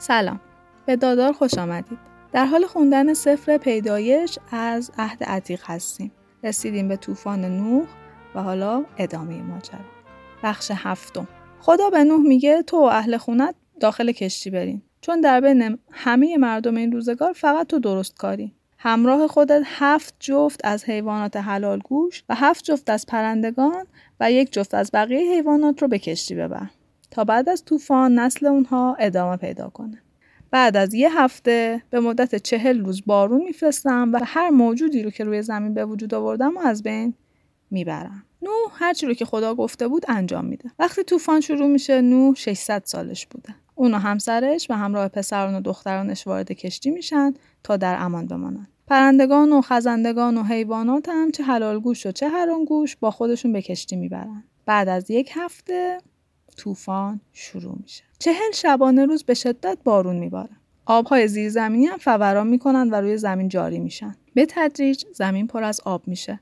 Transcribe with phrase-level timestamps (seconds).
[0.00, 0.40] سلام.
[0.86, 1.98] به دادار خوش آمدید.
[2.32, 6.12] در حال خوندن سفر پیدایش از عهد عتیق هستیم.
[6.44, 7.86] رسیدیم به طوفان نوح
[8.34, 9.78] و حالا ادامه ماجرا
[10.42, 11.28] بخش هفتم.
[11.60, 14.82] خدا به نوح میگه تو و اهل خونت داخل کشتی برین.
[15.00, 18.54] چون در بین همه مردم این روزگار فقط تو درست کاری.
[18.78, 23.86] همراه خودت هفت جفت از حیوانات حلال گوش و هفت جفت از پرندگان
[24.20, 26.66] و یک جفت از بقیه حیوانات رو به کشتی ببر.
[27.10, 30.02] تا بعد از طوفان نسل اونها ادامه پیدا کنه.
[30.50, 35.24] بعد از یه هفته به مدت چهل روز بارون میفرستم و هر موجودی رو که
[35.24, 37.14] روی زمین به وجود آوردم و از بین
[37.70, 38.24] می‌برم.
[38.42, 40.70] نوح هرچی رو که خدا گفته بود انجام میده.
[40.78, 43.54] وقتی طوفان شروع میشه نوح 600 سالش بوده.
[43.74, 48.68] اون و همسرش و همراه پسران و دخترانش وارد کشتی میشن تا در امان بمانند.
[48.86, 53.52] پرندگان و خزندگان و حیوانات هم چه حلال گوش و چه حرام گوش با خودشون
[53.52, 54.44] به کشتی می‌برن.
[54.66, 55.98] بعد از یک هفته
[56.56, 58.04] طوفان شروع میشه.
[58.18, 60.50] چهل شبانه روز به شدت بارون میباره.
[60.86, 64.16] آبهای زیرزمینی هم فوران می‌کنن و روی زمین جاری میشن.
[64.34, 66.40] به تدریج زمین پر از آب میشه.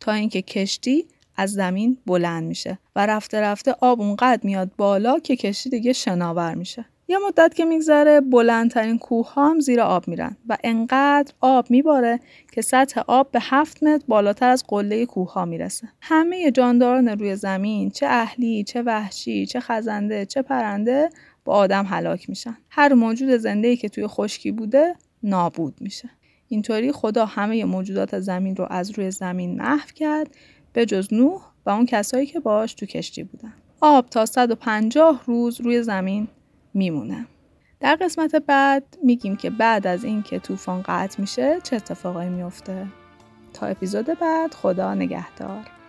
[0.00, 5.36] تا اینکه کشتی از زمین بلند میشه و رفته رفته آب اونقدر میاد بالا که
[5.36, 6.84] کشتی دیگه شناور میشه.
[7.12, 12.20] یه مدت که میگذره بلندترین کوه هم زیر آب میرن و انقدر آب میباره
[12.52, 15.88] که سطح آب به هفت متر بالاتر از قله کوه ها می‌رسه.
[16.00, 21.10] همه جانداران روی زمین چه اهلی چه وحشی چه خزنده چه پرنده
[21.44, 22.56] با آدم هلاک میشن.
[22.70, 26.10] هر موجود زنده که توی خشکی بوده نابود میشه.
[26.48, 30.36] اینطوری خدا همه موجودات زمین رو از روی زمین محو کرد
[30.72, 33.54] به جز نوح و اون کسایی که باش تو کشتی بودن.
[33.80, 36.28] آب تا 150 روز روی زمین
[36.74, 37.26] میمونه.
[37.80, 42.86] در قسمت بعد میگیم که بعد از اینکه طوفان قطع میشه چه اتفاقایی میفته.
[43.52, 45.81] تا اپیزود بعد خدا نگهدار.